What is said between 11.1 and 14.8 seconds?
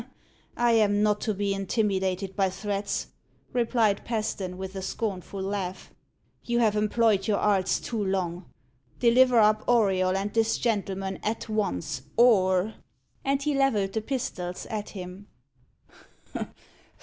at once, or" And he levelled the pistols